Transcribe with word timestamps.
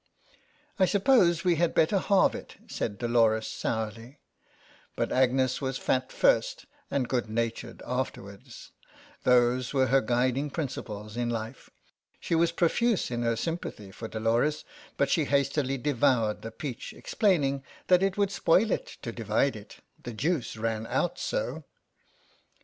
"I 0.79 0.85
suppose 0.87 1.43
we 1.43 1.57
had 1.57 1.75
better 1.75 1.99
halve 1.99 2.33
it," 2.33 2.55
said 2.67 2.97
Dolores 2.97 3.47
sourly. 3.47 4.17
But 4.95 5.11
Agnes 5.11 5.61
was 5.61 5.77
fat 5.77 6.11
first 6.11 6.65
and 6.89 7.07
good 7.07 7.29
natured 7.29 7.83
afterwards; 7.85 8.71
those 9.25 9.75
were 9.75 9.85
her 9.85 10.01
guiding 10.01 10.49
principles 10.49 11.15
in 11.15 11.29
life. 11.29 11.69
She 12.19 12.33
was 12.33 12.51
profuse 12.51 13.11
in 13.11 13.21
her 13.21 13.35
sympathy 13.35 13.91
for 13.91 14.07
Dolores, 14.07 14.65
but 14.97 15.11
she 15.11 15.25
hastily 15.25 15.77
devoured 15.77 16.41
the 16.41 16.49
peach, 16.49 16.93
explaining 16.93 17.63
that 17.85 18.01
it 18.01 18.17
would 18.17 18.31
spoil 18.31 18.71
it 18.71 18.97
to 19.03 19.11
divide 19.11 19.55
it; 19.55 19.81
the 20.01 20.13
juice 20.13 20.57
ran 20.57 20.87
out 20.87 21.19
so. 21.19 21.63